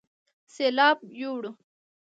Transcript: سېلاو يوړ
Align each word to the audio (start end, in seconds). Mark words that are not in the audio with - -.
سېلاو 0.53 0.95
يوړ 1.21 1.43